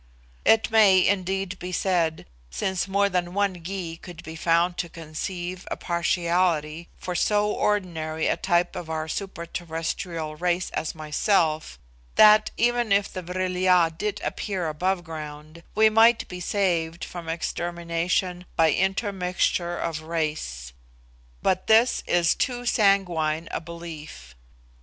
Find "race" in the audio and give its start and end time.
10.35-10.71, 20.01-20.73